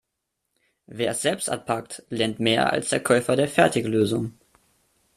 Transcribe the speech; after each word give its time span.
Wer 0.87 1.11
es 1.11 1.21
selbst 1.21 1.47
anpackt, 1.47 2.01
lernt 2.09 2.39
mehr 2.39 2.73
als 2.73 2.89
der 2.89 3.01
Käufer 3.03 3.35
der 3.35 3.47
Fertiglösung. 3.47 4.33